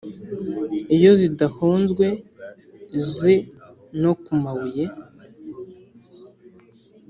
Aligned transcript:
iyo 0.95 1.11
zidahonzwe 1.19 2.05
se 3.15 3.33
no 4.01 4.11
kumabuye 4.23 4.83